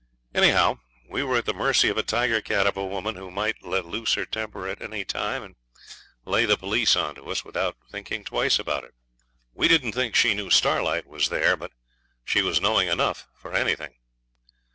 Anyhow, 0.33 0.79
we 1.07 1.21
were 1.21 1.37
at 1.37 1.45
the 1.45 1.53
mercy 1.53 1.87
of 1.89 1.95
a 1.99 2.01
tiger 2.01 2.41
cat 2.41 2.65
of 2.65 2.75
a 2.75 2.83
woman 2.83 3.13
who 3.17 3.29
might 3.29 3.61
let 3.63 3.85
loose 3.85 4.15
her 4.15 4.25
temper 4.25 4.67
at 4.67 4.81
any 4.81 5.05
time 5.05 5.43
and 5.43 5.55
lay 6.25 6.45
the 6.45 6.57
police 6.57 6.95
on 6.95 7.13
to 7.13 7.29
us, 7.29 7.45
without 7.45 7.77
thinking 7.91 8.23
twice 8.23 8.57
about 8.57 8.83
it. 8.83 8.95
We 9.53 9.67
didn't 9.67 9.91
think 9.91 10.15
she 10.15 10.33
knew 10.33 10.49
Starlight 10.49 11.05
was 11.05 11.29
there, 11.29 11.55
but 11.55 11.73
she 12.25 12.41
was 12.41 12.59
knowing 12.59 12.87
enough 12.87 13.27
for 13.35 13.53
anything. 13.53 13.93